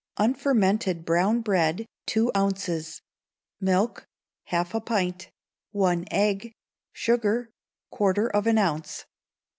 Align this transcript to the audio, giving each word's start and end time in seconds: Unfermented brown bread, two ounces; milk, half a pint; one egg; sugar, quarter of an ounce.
Unfermented 0.17 1.05
brown 1.05 1.41
bread, 1.41 1.85
two 2.07 2.31
ounces; 2.35 3.03
milk, 3.59 4.07
half 4.45 4.73
a 4.73 4.79
pint; 4.81 5.29
one 5.73 6.05
egg; 6.09 6.55
sugar, 6.91 7.51
quarter 7.91 8.27
of 8.27 8.47
an 8.47 8.57
ounce. 8.57 9.05